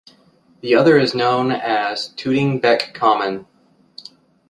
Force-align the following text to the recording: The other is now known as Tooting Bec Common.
The 0.61 0.73
other 0.73 0.97
is 0.97 1.13
now 1.13 1.43
known 1.43 1.51
as 1.61 2.07
Tooting 2.07 2.59
Bec 2.59 2.95
Common. 2.95 3.45